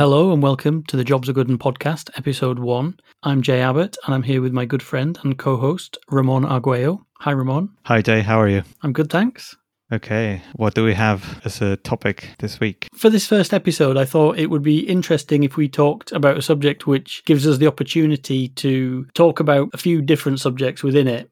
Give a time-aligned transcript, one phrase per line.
[0.00, 2.98] hello and welcome to the Jobs Are Good and podcast, episode one.
[3.22, 7.04] I'm Jay Abbott and I'm here with my good friend and co host, Ramón Arguello.
[7.18, 7.68] Hi, Ramón.
[7.84, 8.22] Hi, Jay.
[8.22, 8.62] How are you?
[8.82, 9.54] I'm good, thanks.
[9.92, 10.40] Okay.
[10.54, 12.88] What do we have as a topic this week?
[12.94, 16.42] For this first episode, I thought it would be interesting if we talked about a
[16.42, 21.29] subject which gives us the opportunity to talk about a few different subjects within it.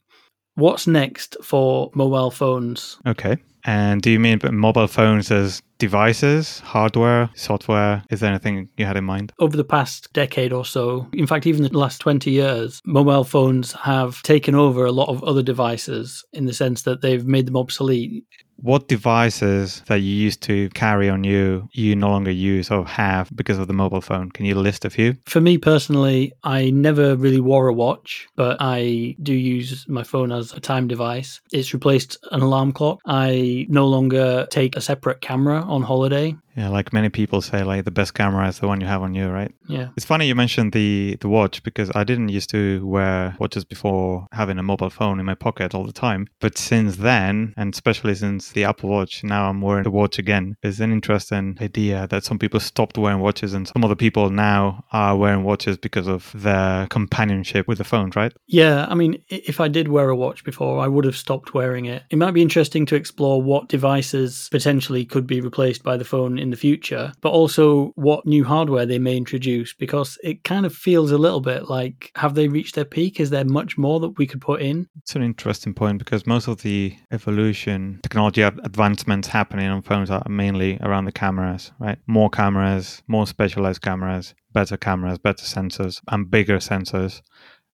[0.58, 2.98] What's next for mobile phones?
[3.06, 3.36] Okay.
[3.62, 8.02] And do you mean mobile phones as devices, hardware, software?
[8.10, 9.32] Is there anything you had in mind?
[9.38, 13.70] Over the past decade or so, in fact, even the last 20 years, mobile phones
[13.70, 17.56] have taken over a lot of other devices in the sense that they've made them
[17.56, 18.24] obsolete
[18.60, 23.30] what devices that you used to carry on you you no longer use or have
[23.34, 24.30] because of the mobile phone?
[24.30, 25.16] Can you list a few?
[25.26, 30.32] For me personally i never really wore a watch but i do use my phone
[30.32, 31.40] as a time device.
[31.52, 33.00] It's replaced an alarm clock.
[33.06, 37.84] I no longer take a separate camera on holiday yeah, like many people say, like
[37.84, 39.54] the best camera is the one you have on you, right?
[39.68, 39.90] Yeah.
[39.96, 44.26] It's funny you mentioned the the watch because I didn't used to wear watches before
[44.32, 46.26] having a mobile phone in my pocket all the time.
[46.40, 50.56] But since then, and especially since the Apple Watch, now I'm wearing the watch again.
[50.64, 54.84] It's an interesting idea that some people stopped wearing watches and some other people now
[54.90, 58.32] are wearing watches because of their companionship with the phone, right?
[58.48, 61.84] Yeah, I mean, if I did wear a watch before, I would have stopped wearing
[61.84, 62.02] it.
[62.10, 66.36] It might be interesting to explore what devices potentially could be replaced by the phone
[66.38, 70.74] in the future, but also what new hardware they may introduce because it kind of
[70.74, 73.20] feels a little bit like have they reached their peak?
[73.20, 74.88] Is there much more that we could put in?
[74.98, 80.22] It's an interesting point because most of the evolution, technology advancements happening on phones are
[80.28, 81.98] mainly around the cameras, right?
[82.06, 87.22] More cameras, more specialized cameras, better cameras, better sensors, and bigger sensors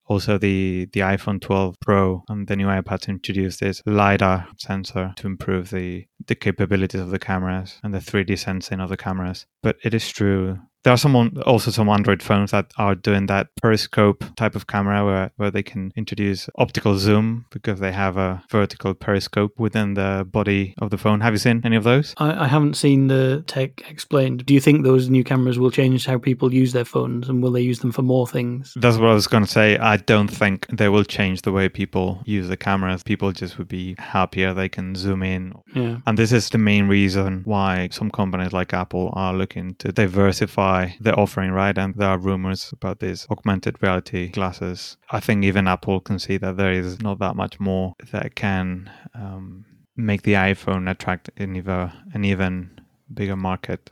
[0.07, 5.27] also the the iphone 12 pro and the new ipad introduced this lidar sensor to
[5.27, 9.47] improve the the capabilities of the cameras and the 3d sensing of the cameras.
[9.63, 13.49] But it is true there are some also some Android phones that are doing that
[13.61, 18.43] periscope type of camera where, where they can introduce optical zoom because they have a
[18.51, 21.23] vertical periscope within the body of the phone.
[21.23, 22.15] Have you seen any of those?
[22.19, 24.45] I, I haven't seen the tech explained.
[24.45, 27.53] Do you think those new cameras will change how people use their phones and will
[27.53, 28.75] they use them for more things?
[28.77, 29.79] That's what I was going to say.
[29.79, 33.03] I don't think they will change the way people use the cameras.
[33.03, 34.53] People just would be happier.
[34.53, 35.55] They can zoom in.
[35.75, 35.99] Yeah.
[36.07, 40.74] And this is the main reason why some companies like Apple are looking to diversify
[41.01, 41.77] the offering, right?
[41.77, 44.97] And there are rumors about these augmented reality glasses.
[45.11, 48.91] I think even Apple can see that there is not that much more that can
[49.15, 49.65] um,
[49.97, 52.81] make the iPhone attract an even, an even
[53.13, 53.91] bigger market.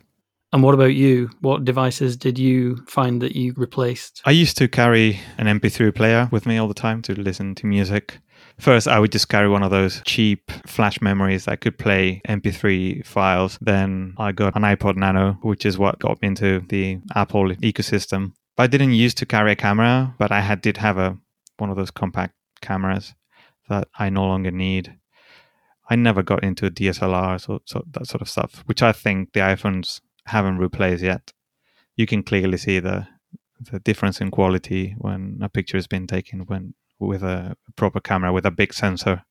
[0.53, 1.31] And what about you?
[1.41, 4.21] What devices did you find that you replaced?
[4.27, 7.67] I used to carry an MP3 player with me all the time to listen to
[7.67, 8.19] music.
[8.59, 13.05] First, I would just carry one of those cheap flash memories that could play MP3
[13.05, 13.59] files.
[13.61, 18.33] Then I got an iPod Nano, which is what got me into the Apple ecosystem.
[18.59, 21.19] I didn't used to carry a camera, but I had did have a
[21.59, 23.15] one of those compact cameras
[23.69, 24.97] that I no longer need.
[25.89, 29.41] I never got into DSLR, so, so that sort of stuff, which I think the
[29.41, 31.33] iPhones haven't replaced yet.
[31.97, 33.07] You can clearly see the
[33.71, 36.75] the difference in quality when a picture has been taken when
[37.07, 39.23] with a proper camera with a big sensor.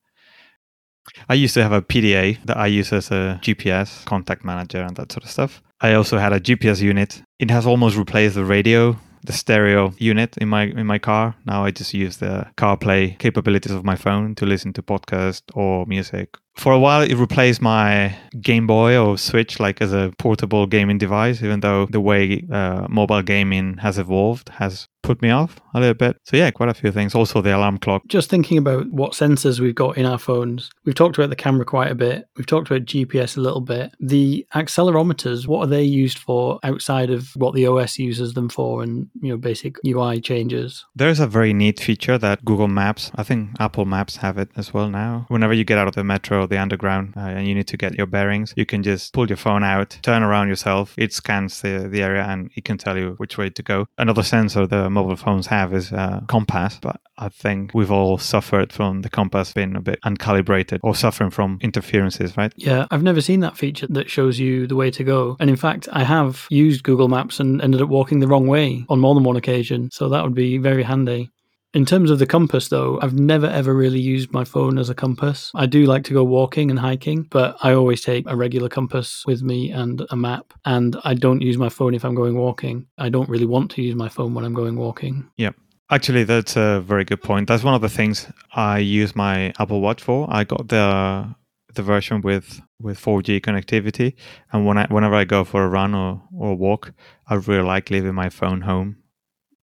[1.28, 4.96] I used to have a PDA that I use as a GPS contact manager and
[4.98, 5.62] that sort of stuff.
[5.82, 7.24] I also had a GPS unit.
[7.40, 8.96] It has almost replaced the radio,
[9.26, 11.36] the stereo unit in my in my car.
[11.46, 15.86] Now I just use the CarPlay capabilities of my phone to listen to podcast or
[15.88, 16.38] music.
[16.56, 20.98] For a while, it replaced my Game Boy or Switch like as a portable gaming
[20.98, 21.42] device.
[21.42, 25.94] Even though the way uh, mobile gaming has evolved has put me off a little
[25.96, 26.18] bit.
[26.24, 27.16] So yeah, quite a few things.
[27.16, 28.04] Also the alarm clock.
[28.08, 30.70] Just thinking about what sensors we've got in our phones.
[30.86, 32.28] We've talked about the camera quite a bit.
[32.38, 33.94] We've talked about GPS a little bit.
[34.00, 38.84] The accelerometers, what are they used for outside of what the OS uses them for
[38.84, 40.86] and, you know, basic UI changes?
[40.96, 44.74] There's a very neat feature that Google Maps, I think Apple Maps have it as
[44.74, 45.26] well now.
[45.30, 47.96] Whenever you get out of the metro the underground uh, and you need to get
[47.96, 50.94] your bearings, you can just pull your phone out, turn around yourself.
[50.98, 53.88] It scans the, the area and it can tell you which way to go.
[53.98, 58.74] Another sensor, the mobile phones have is a compass, but I think we've all suffered
[58.74, 62.54] from the compass being a bit uncalibrated or suffering from interferences, right?
[62.56, 65.38] Yeah, I've never seen that feature that shows you the way to go.
[65.40, 68.86] And in fact, I have used Google Maps and ended up walking the wrong way
[68.90, 69.90] on more than one occasion.
[69.92, 71.30] So that would be very handy.
[71.74, 74.96] In terms of the compass, though, I've never ever really used my phone as a
[74.96, 75.52] compass.
[75.56, 79.24] I do like to go walking and hiking, but I always take a regular compass
[79.26, 80.54] with me and a map.
[80.66, 82.88] And I don't use my phone if I'm going walking.
[82.98, 85.30] I don't really want to use my phone when I'm going walking.
[85.38, 85.52] Yeah.
[85.90, 87.48] Actually, that's a very good point.
[87.48, 90.28] That's one of the things I use my Apple Watch for.
[90.30, 91.36] I got the
[91.74, 94.16] the version with with 4G connectivity,
[94.52, 96.94] and when I, whenever I go for a run or or walk,
[97.28, 98.98] I really like leaving my phone home.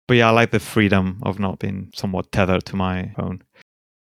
[0.07, 3.43] But yeah, I like the freedom of not being somewhat tethered to my phone.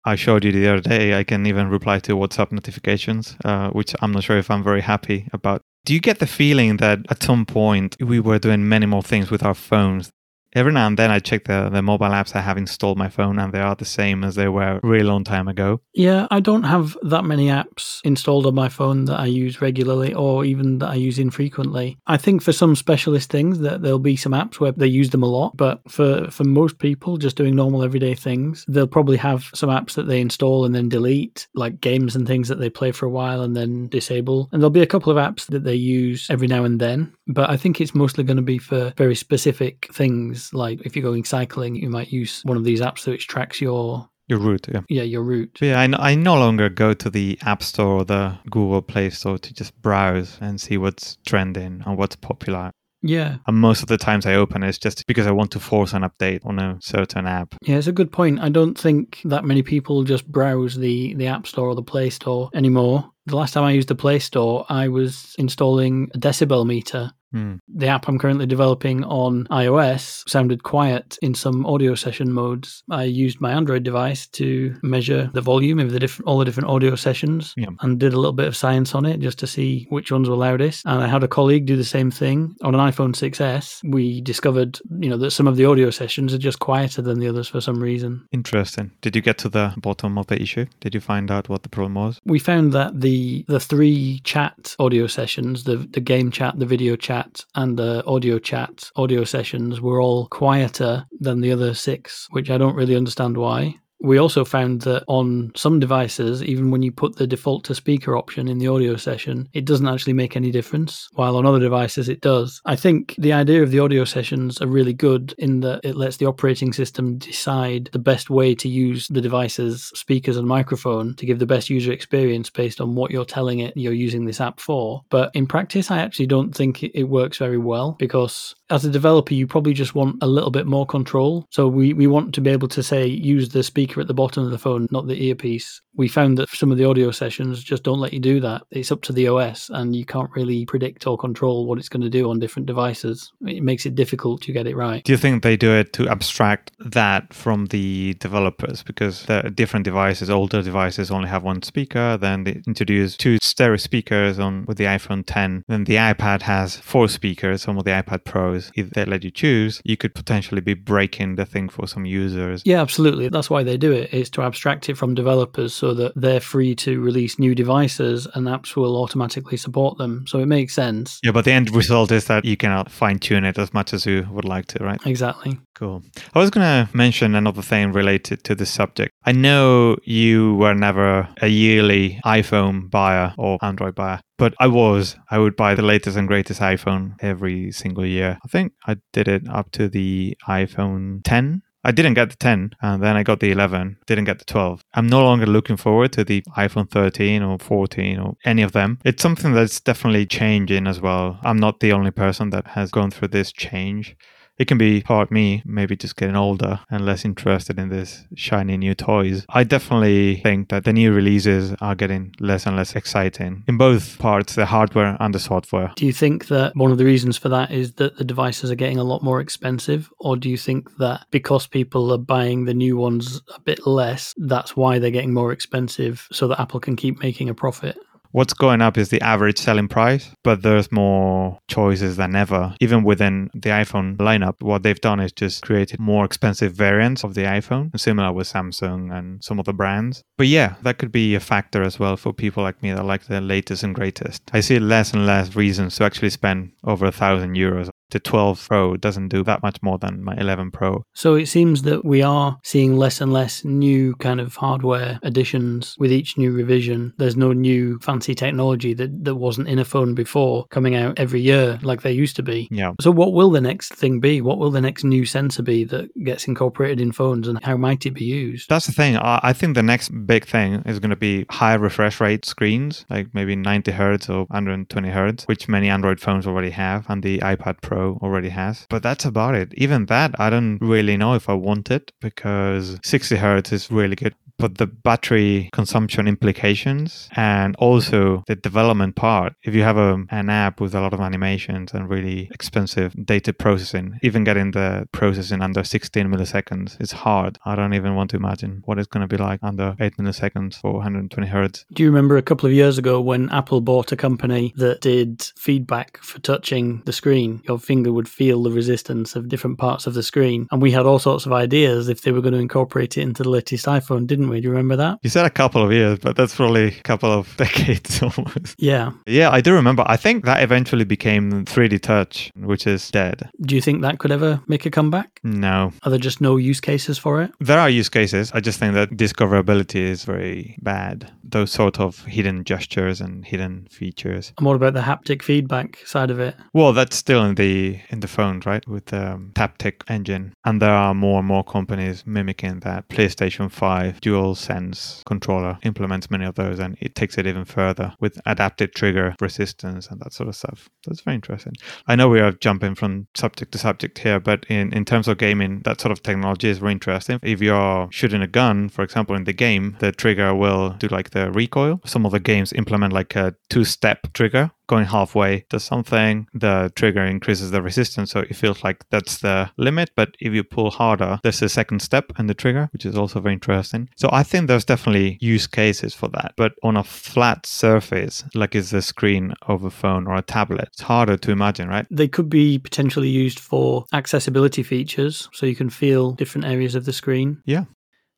[0.04, 3.94] I showed you the other day, I can even reply to WhatsApp notifications, uh, which
[4.00, 5.62] I'm not sure if I'm very happy about.
[5.84, 9.31] Do you get the feeling that at some point we were doing many more things
[9.31, 10.10] with our phones
[10.54, 13.38] every now and then I check the, the mobile apps I have installed my phone
[13.38, 15.81] and they are the same as they were a really long time ago.
[15.94, 20.14] Yeah, I don't have that many apps installed on my phone that I use regularly
[20.14, 21.98] or even that I use infrequently.
[22.06, 25.22] I think for some specialist things that there'll be some apps where they use them
[25.22, 29.50] a lot, but for, for most people just doing normal everyday things, they'll probably have
[29.54, 32.93] some apps that they install and then delete, like games and things that they play
[32.93, 34.48] for a while and then disable.
[34.52, 37.50] And there'll be a couple of apps that they use every now and then, but
[37.50, 41.25] I think it's mostly going to be for very specific things like if you're going
[41.25, 44.81] cycling, you might use one of these apps which tracks your your route, yeah.
[44.88, 45.58] Yeah, your route.
[45.60, 49.38] yeah, I, I no longer go to the App Store or the Google Play Store
[49.38, 52.72] to just browse and see what's trending and what's popular.
[53.02, 53.37] Yeah.
[53.46, 56.02] And most of the times I open it's just because I want to force an
[56.02, 57.54] update on a certain app.
[57.62, 58.40] Yeah, it's a good point.
[58.40, 62.10] I don't think that many people just browse the, the App Store or the Play
[62.10, 63.08] Store anymore.
[63.26, 67.58] The last time I used the Play Store, I was installing a decibel meter Mm.
[67.69, 72.82] The app I'm currently developing on iOS sounded quiet in some audio session modes.
[72.90, 76.69] I used my Android device to measure the volume of the different all the different
[76.69, 77.69] audio sessions yeah.
[77.81, 80.37] and did a little bit of science on it just to see which ones were
[80.37, 80.84] loudest.
[80.87, 83.81] And I had a colleague do the same thing on an iPhone 6s.
[83.90, 87.29] We discovered, you know, that some of the audio sessions are just quieter than the
[87.29, 88.26] others for some reason.
[88.32, 88.93] Interesting.
[89.00, 90.67] Did you get to the bottom of the issue?
[90.81, 92.20] Did you find out what the problem was?
[92.25, 96.96] We found that the the three chat audio sessions, the the game chat, the video
[96.96, 102.26] chat chat and the audio chat audio sessions were all quieter than the other six,
[102.31, 103.76] which I don't really understand why.
[104.06, 108.17] We also found that on some devices, even when you put the default to speaker
[108.17, 112.08] option in the audio session, it doesn't actually make any difference, while on other devices
[112.08, 112.62] it does.
[112.64, 116.19] I think the idea of the audio sessions are really good in that it lets
[116.19, 121.26] the operating system decide the best way to use the device's speakers and microphone to
[121.26, 124.61] give the best user experience based on what you're telling it you're using this app
[124.61, 125.03] for.
[125.11, 129.35] But in practice, I actually don't think it works very well because as a developer,
[129.35, 131.47] you probably just want a little bit more control.
[131.51, 134.45] So we, we want to be able to say, use the speaker at the bottom
[134.45, 135.81] of the phone, not the earpiece.
[135.95, 138.63] We found that some of the audio sessions just don't let you do that.
[138.71, 142.03] It's up to the OS and you can't really predict or control what it's going
[142.03, 143.33] to do on different devices.
[143.47, 145.03] It makes it difficult to get it right.
[145.05, 148.83] Do you think they do it to abstract that from the developers?
[148.83, 153.77] Because the different devices, older devices only have one speaker, then they introduce two stereo
[153.77, 155.65] speakers on with the iPhone 10.
[155.69, 159.31] Then the iPad has four speakers, some of the iPad Pro if they let you
[159.31, 162.62] choose, you could potentially be breaking the thing for some users.
[162.64, 163.29] Yeah, absolutely.
[163.29, 166.75] That's why they do it, is to abstract it from developers so that they're free
[166.76, 170.25] to release new devices and apps will automatically support them.
[170.26, 171.20] So it makes sense.
[171.23, 174.06] Yeah, but the end result is that you cannot fine tune it as much as
[174.06, 175.00] you would like to, right?
[175.06, 175.58] Exactly.
[175.75, 176.03] Cool.
[176.35, 179.12] I was going to mention another thing related to this subject.
[179.25, 185.17] I know you were never a yearly iPhone buyer or Android buyer, but I was.
[185.31, 188.38] I would buy the latest and greatest iPhone every single year.
[188.44, 192.73] I think I did it up to the iPhone 10 I didn't get the 10,
[192.83, 194.83] and then I got the 11, didn't get the 12.
[194.94, 198.99] I'm no longer looking forward to the iPhone 13 or 14 or any of them.
[199.05, 201.39] It's something that's definitely changing as well.
[201.44, 204.17] I'm not the only person that has gone through this change
[204.58, 208.77] it can be part me, maybe just getting older and less interested in this shiny
[208.77, 209.44] new toys.
[209.48, 214.19] I definitely think that the new releases are getting less and less exciting in both
[214.19, 215.93] parts, the hardware and the software.
[215.96, 218.77] Do you think that one of the reasons for that is that the devices are
[218.77, 220.10] getting a lot more expensive?
[220.19, 224.34] Or do you think that because people are buying the new ones a bit less,
[224.36, 227.98] that's why they're getting more expensive so that Apple can keep making a profit?
[228.33, 232.75] What's going up is the average selling price, but there's more choices than ever.
[232.81, 237.35] Even within the iPhone lineup, what they've done is just created more expensive variants of
[237.35, 240.23] the iPhone, similar with Samsung and some other brands.
[240.37, 243.27] But yeah, that could be a factor as well for people like me that like
[243.27, 244.43] the latest and greatest.
[244.53, 248.67] I see less and less reasons to actually spend over a thousand euros the 12
[248.69, 251.03] Pro doesn't do that much more than my 11 Pro.
[251.15, 255.96] So it seems that we are seeing less and less new kind of hardware additions
[255.98, 257.13] with each new revision.
[257.19, 261.41] There's no new fancy technology that, that wasn't in a phone before coming out every
[261.41, 262.69] year like there used to be.
[262.70, 262.93] Yeah.
[263.01, 264.41] So what will the next thing be?
[264.41, 268.06] What will the next new sensor be that gets incorporated in phones and how might
[268.06, 268.69] it be used?
[268.69, 269.17] That's the thing.
[269.17, 273.29] I think the next big thing is going to be high refresh rate screens, like
[273.32, 277.81] maybe 90 hertz or 120 hertz, which many Android phones already have, and the iPad
[277.82, 278.86] Pro Already has.
[278.89, 279.72] But that's about it.
[279.75, 284.17] Even that, I don't really know if I want it because 60 hertz is really
[284.17, 284.34] good.
[284.58, 289.55] But the battery consumption implications and also the development part.
[289.63, 293.53] If you have a, an app with a lot of animations and really expensive data
[293.53, 297.58] processing, even getting the processing under 16 milliseconds is hard.
[297.65, 300.81] I don't even want to imagine what it's going to be like under 8 milliseconds
[300.81, 301.84] for 120 hertz.
[301.93, 305.43] Do you remember a couple of years ago when Apple bought a company that did
[305.56, 307.63] feedback for touching the screen?
[307.69, 310.67] Your finger would feel the resistance of different parts of the screen.
[310.70, 313.43] And we had all sorts of ideas if they were going to incorporate it into
[313.43, 314.60] the latest iPhone, didn't we?
[314.60, 315.19] Do you remember that?
[315.22, 318.76] You said a couple of years, but that's probably a couple of decades almost.
[318.79, 319.12] Yeah.
[319.26, 320.05] Yeah, I do remember.
[320.06, 323.48] I think that eventually became 3D Touch, which is dead.
[323.62, 325.41] Do you think that could ever make a comeback?
[325.43, 325.93] No.
[326.03, 327.50] Are there just no use cases for it?
[327.60, 328.53] There are use cases.
[328.53, 331.32] I just think that discoverability is very bad.
[331.43, 334.53] Those sort of hidden gestures and hidden features.
[334.58, 336.55] And what about the haptic feedback side of it?
[336.72, 338.86] Well, that's still in the in the phone, right?
[338.86, 340.55] With the um, Taptic engine.
[340.65, 343.08] And there are more and more companies mimicking that.
[343.08, 348.14] PlayStation 5 Dual Sense controller implements many of those and it takes it even further
[348.20, 350.88] with adaptive trigger resistance and that sort of stuff.
[351.06, 351.74] That's very interesting.
[352.06, 355.38] I know we are jumping from subject to subject here, but in, in terms of
[355.38, 357.38] gaming, that sort of technology is very interesting.
[357.43, 361.31] If you're shooting a gun, for example, in the game, the trigger will do like
[361.31, 362.00] the recoil.
[362.05, 366.93] Some of the games implement like a two step trigger going halfway to something, the
[366.94, 368.31] trigger increases the resistance.
[368.31, 370.10] So it feels like that's the limit.
[370.16, 373.40] But if you pull harder, there's a second step in the trigger, which is also
[373.40, 374.08] very interesting.
[374.16, 376.55] So I think there's definitely use cases for that.
[376.56, 380.88] But on a flat surface, like is the screen of a phone or a tablet,
[380.93, 382.06] it's harder to imagine, right?
[382.10, 387.05] They could be potentially used for accessibility features so you can feel different areas of
[387.05, 387.62] the screen.
[387.64, 387.84] Yeah.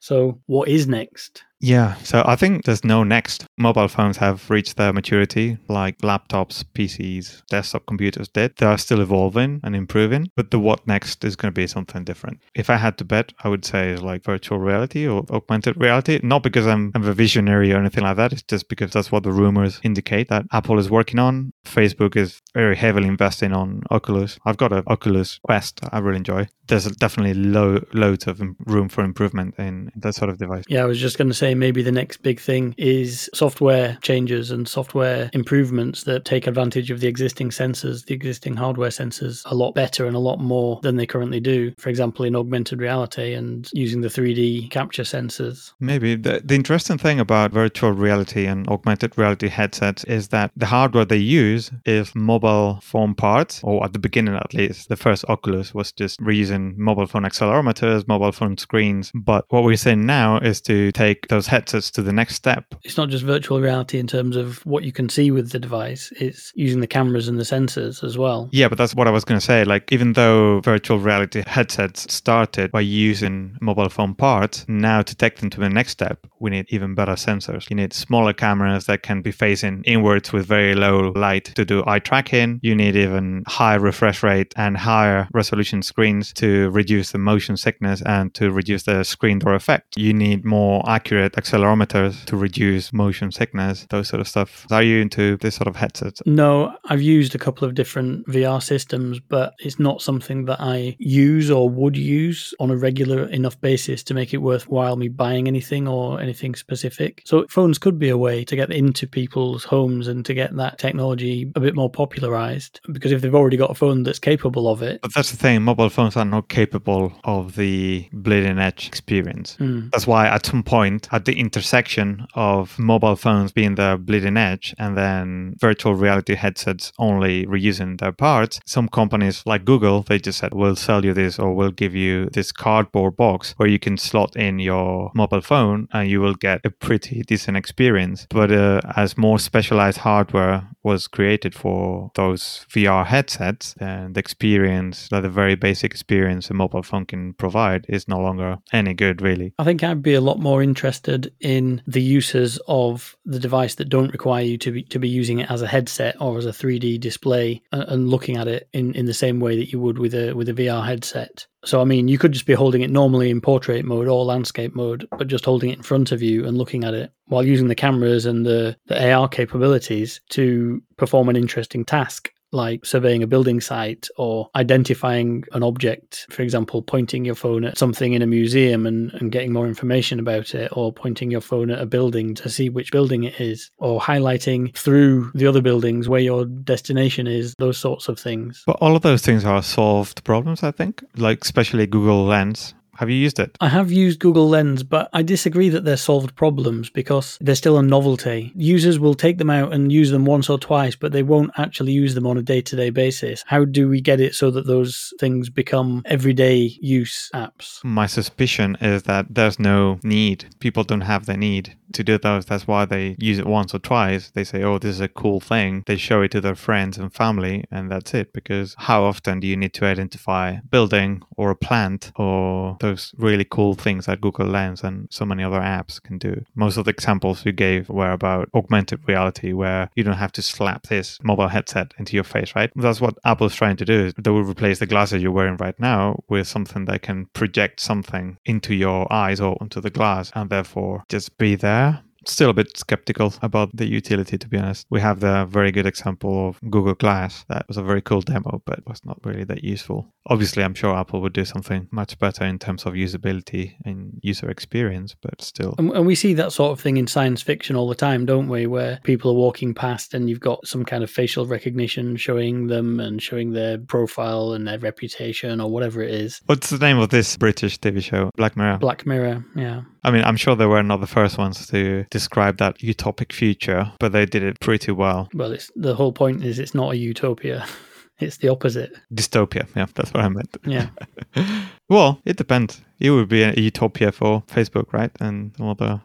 [0.01, 1.43] So, what is next?
[1.61, 3.45] Yeah, so I think there's no next.
[3.57, 8.57] Mobile phones have reached their maturity, like laptops, PCs, desktop computers did.
[8.57, 12.05] They are still evolving and improving, but the what next is going to be something
[12.05, 12.41] different.
[12.55, 16.21] If I had to bet, I would say like virtual reality or augmented reality.
[16.23, 18.33] Not because I'm, I'm a visionary or anything like that.
[18.33, 21.53] It's just because that's what the rumors indicate that Apple is working on.
[21.65, 24.39] Facebook is very heavily investing on Oculus.
[24.45, 26.49] I've got an Oculus Quest I really enjoy.
[26.67, 30.65] There's definitely low, loads of room for improvement in that sort of device.
[30.69, 34.51] Yeah, I was just going to say maybe the next big thing is software changes
[34.51, 39.55] and software improvements that take advantage of the existing sensors, the existing hardware sensors, a
[39.55, 41.73] lot better and a lot more than they currently do.
[41.79, 45.73] For example, in augmented reality and using the 3D capture sensors.
[45.81, 50.67] Maybe the, the interesting thing about virtual reality and augmented reality headsets is that the
[50.67, 54.89] hardware they use is mobile phone parts, or at the beginning at least.
[54.89, 59.11] The first Oculus was just reusing mobile phone accelerometers, mobile phone screens.
[59.15, 62.75] But what we're saying now is to take headsets to the next step.
[62.85, 66.13] It's not just virtual reality in terms of what you can see with the device,
[66.17, 68.49] it's using the cameras and the sensors as well.
[68.53, 69.65] Yeah, but that's what I was going to say.
[69.65, 75.37] Like, even though virtual reality headsets started by using mobile phone parts, now to take
[75.37, 77.69] them to the next step, we need even better sensors.
[77.71, 81.83] You need smaller cameras that can be facing inwards with very low light to do
[81.87, 82.61] eye tracking.
[82.63, 88.03] You need even higher refresh rate and higher resolution screens to reduce the motion sickness
[88.07, 89.97] and to reduce the screen door effect.
[89.97, 94.67] You need more accurate accelerometers to reduce motion sickness, those sort of stuff.
[94.71, 96.23] Are you into this sort of headsets?
[96.27, 100.97] No, I've used a couple of different VR systems, but it's not something that I
[100.99, 105.49] use or would use on a regular enough basis to make it worthwhile me buying
[105.49, 107.23] anything or anything specific.
[107.25, 110.79] So phones could be a way to get into people's homes and to get that
[110.79, 114.83] technology a bit more popularized because if they've already got a phone that's capable of
[114.83, 115.01] it.
[115.03, 119.57] But that's the thing, mobile phones are not capable of the bleeding edge experience.
[119.59, 119.91] Mm.
[119.91, 124.75] That's why at some point at the intersection of mobile phones being the bleeding edge
[124.79, 130.39] and then virtual reality headsets only reusing their parts, some companies like Google, they just
[130.39, 133.97] said, we'll sell you this or we'll give you this cardboard box where you can
[133.97, 138.27] slot in your mobile phone and you will get a pretty decent experience.
[138.31, 145.09] But uh, as more specialized hardware was created for those VR headsets, then the experience,
[145.11, 149.21] like the very basic experience a mobile phone can provide, is no longer any good,
[149.21, 149.55] really.
[149.59, 153.89] I think I'd be a lot more interested in the uses of the device that
[153.89, 156.51] don't require you to be to be using it as a headset or as a
[156.51, 159.99] 3D display and, and looking at it in, in the same way that you would
[159.99, 161.47] with a with a VR headset.
[161.65, 164.75] So I mean, you could just be holding it normally in portrait mode or landscape
[164.75, 167.69] mode, but just holding it in front of you and looking at it while using
[167.69, 173.27] the cameras and the, the AR capabilities to perform an interesting task like surveying a
[173.27, 178.27] building site or identifying an object, for example, pointing your phone at something in a
[178.27, 182.35] museum and, and getting more information about it, or pointing your phone at a building
[182.35, 187.27] to see which building it is, or highlighting through the other buildings where your destination
[187.27, 188.63] is, those sorts of things.
[188.67, 193.11] But all of those things are solved problems, I think, like especially Google Lens Have
[193.11, 193.57] you used it?
[193.61, 197.79] I have used Google Lens, but I disagree that they're solved problems because they're still
[197.79, 198.53] a novelty.
[198.57, 201.93] Users will take them out and use them once or twice, but they won't actually
[201.93, 203.45] use them on a day to day basis.
[203.47, 207.85] How do we get it so that those things become everyday use apps?
[207.85, 210.47] My suspicion is that there's no need.
[210.59, 212.47] People don't have the need to do those.
[212.47, 214.31] That's why they use it once or twice.
[214.31, 215.85] They say, oh, this is a cool thing.
[215.87, 218.33] They show it to their friends and family, and that's it.
[218.33, 223.13] Because how often do you need to identify a building or a plant or those
[223.17, 226.45] really cool things that Google Lens and so many other apps can do?
[226.55, 230.43] Most of the examples you gave were about augmented reality, where you don't have to
[230.43, 232.71] slap this mobile headset into your face, right?
[232.77, 234.13] That's what Apple's trying to do.
[234.13, 238.39] They will replace the glasses you're wearing right now with something that can project something
[238.45, 242.77] into your eyes or onto the glass and therefore just be there still a bit
[242.77, 244.87] skeptical about the utility to be honest.
[244.91, 247.45] We have the very good example of google glass.
[247.49, 250.13] That was a very cool demo but was not really that useful.
[250.27, 254.51] Obviously i'm sure apple would do something much better in terms of usability and user
[254.51, 255.75] experience but still.
[255.79, 258.49] And, and we see that sort of thing in science fiction all the time don't
[258.49, 258.67] we?
[258.67, 263.01] Where people are walking past and you've got some kind of facial recognition showing them
[263.01, 266.41] and showing their profile and their reputation or whatever it is.
[266.47, 268.31] What's the name of this british tv show?
[268.37, 268.79] Black mirror.
[268.79, 272.57] Black mirror yeah I mean, I'm sure they were not the first ones to describe
[272.57, 275.29] that utopic future, but they did it pretty well.
[275.35, 277.67] Well, it's the whole point is it's not a utopia.
[278.21, 278.97] It's the opposite.
[279.15, 279.69] Dystopia.
[279.77, 280.57] Yeah, that's what I meant.
[280.67, 280.89] Yeah.
[281.89, 282.83] well, it depends.
[282.99, 285.13] It would be a utopia for Facebook, right?
[285.21, 286.01] And all the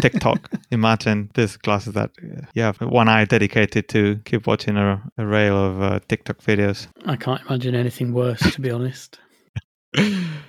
[0.00, 0.48] TikTok.
[0.70, 2.12] Imagine this glasses that,
[2.54, 6.86] you have one eye dedicated to keep watching a, a rail of uh, TikTok videos.
[7.04, 9.18] I can't imagine anything worse, to be honest.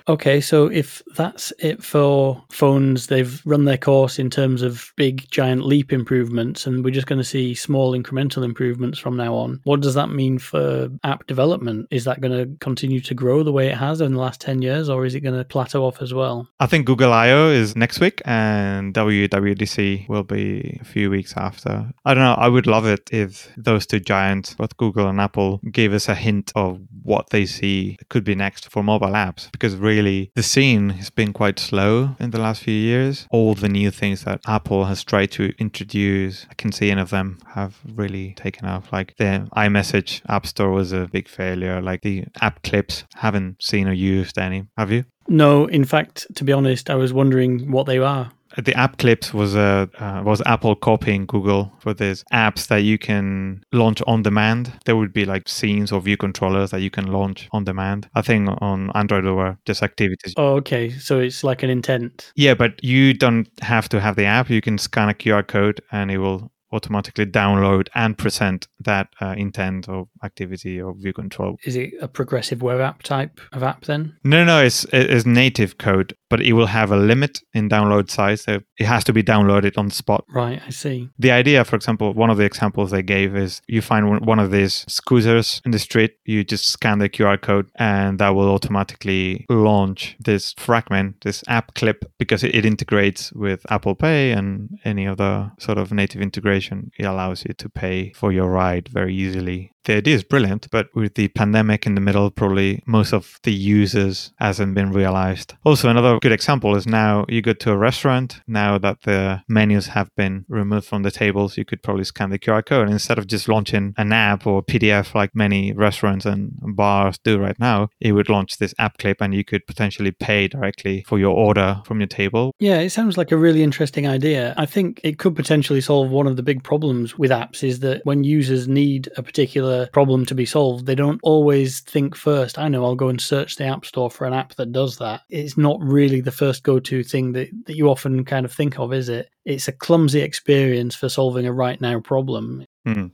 [0.08, 5.30] Okay, so if that's it for phones, they've run their course in terms of big,
[5.30, 9.60] giant leap improvements, and we're just going to see small incremental improvements from now on.
[9.64, 11.88] What does that mean for app development?
[11.92, 14.62] Is that going to continue to grow the way it has in the last 10
[14.62, 16.48] years, or is it going to plateau off as well?
[16.60, 17.50] I think Google I.O.
[17.50, 21.92] is next week, and WWDC will be a few weeks after.
[22.06, 22.34] I don't know.
[22.34, 26.16] I would love it if those two giants, both Google and Apple, gave us a
[26.16, 30.44] hint of what they see could be next for mobile apps apps because really the
[30.44, 33.28] scene has been quite slow in the last few years.
[33.32, 37.10] All the new things that Apple has tried to introduce, I can see any of
[37.10, 38.92] them have really taken off.
[38.92, 41.82] Like the iMessage App Store was a big failure.
[41.82, 44.68] Like the app clips, haven't seen or used any.
[44.78, 45.06] Have you?
[45.28, 48.32] No, in fact, to be honest, I was wondering what they are
[48.64, 52.98] the app clips was a uh, was Apple copying Google for these apps that you
[52.98, 54.74] can launch on demand.
[54.86, 58.10] There would be like scenes or view controllers that you can launch on demand.
[58.16, 60.34] I think on Android there were just activities.
[60.38, 60.90] Oh, okay.
[60.90, 62.32] So it's like an intent.
[62.36, 64.50] Yeah, but you don't have to have the app.
[64.50, 69.34] You can scan a QR code and it will automatically download and present that uh,
[69.38, 71.58] intent or activity or view control.
[71.64, 74.16] Is it a progressive web app type of app then?
[74.24, 78.42] No, no, it's, it's native code but it will have a limit in download size.
[78.42, 80.26] So it has to be downloaded on the spot.
[80.30, 81.10] Right, I see.
[81.18, 84.52] The idea, for example, one of the examples they gave is you find one of
[84.52, 89.46] these scooters in the street, you just scan the QR code, and that will automatically
[89.50, 95.54] launch this fragment, this app clip, because it, integrates with Apple Pay and any other
[95.58, 96.67] sort of native integration.
[96.72, 100.94] It allows you to pay for your ride very easily the idea is brilliant, but
[100.94, 105.54] with the pandemic in the middle, probably most of the users hasn't been realized.
[105.64, 108.42] Also, another good example is now you go to a restaurant.
[108.48, 112.38] Now that the menus have been removed from the tables, you could probably scan the
[112.38, 117.18] QR code instead of just launching an app or PDF like many restaurants and bars
[117.18, 117.88] do right now.
[118.02, 121.82] It would launch this app clip, and you could potentially pay directly for your order
[121.86, 122.54] from your table.
[122.60, 124.54] Yeah, it sounds like a really interesting idea.
[124.58, 128.02] I think it could potentially solve one of the big problems with apps is that
[128.04, 132.68] when users need a particular problem to be solved, they don't always think first, I
[132.68, 135.22] know I'll go and search the App Store for an app that does that.
[135.30, 138.80] It's not really the first go to thing that, that you often kind of think
[138.80, 139.30] of, is it?
[139.46, 142.66] It's a clumsy experience for solving a right now problem.
[142.88, 143.12] Mm.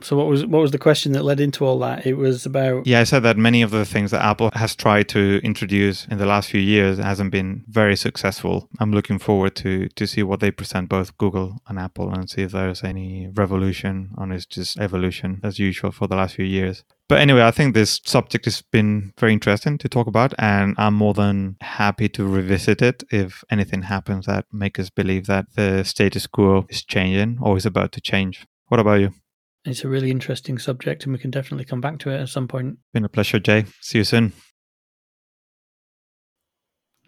[0.00, 2.06] So what was what was the question that led into all that?
[2.06, 5.08] It was about Yeah, I said that many of the things that Apple has tried
[5.10, 8.68] to introduce in the last few years hasn't been very successful.
[8.78, 12.42] I'm looking forward to to see what they present both Google and Apple and see
[12.42, 16.84] if there's any revolution or it's just evolution as usual for the last few years.
[17.08, 20.92] But anyway, I think this subject has been very interesting to talk about, and I'm
[20.92, 25.84] more than happy to revisit it if anything happens that makes us believe that the
[25.84, 28.46] status quo is changing or is about to change.
[28.66, 29.14] What about you?
[29.64, 32.48] It's a really interesting subject, and we can definitely come back to it at some
[32.48, 32.78] point.
[32.92, 33.66] Been a pleasure, Jay.
[33.80, 34.32] See you soon.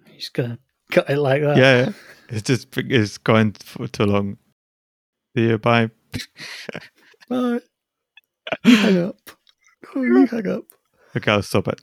[0.06, 0.58] He's gonna
[0.90, 1.56] cut it like that.
[1.56, 1.92] Yeah,
[2.28, 4.36] it's just it's going for too long.
[5.34, 5.58] See you.
[5.58, 5.90] Bye.
[7.28, 7.60] bye.
[8.64, 9.16] hang up.
[9.96, 10.64] Oh, you hang up.
[11.16, 11.80] Okay, I'll stop it.